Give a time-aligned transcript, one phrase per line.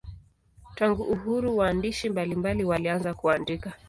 [0.75, 3.73] Tangu uhuru waandishi mbalimbali walianza kuandika.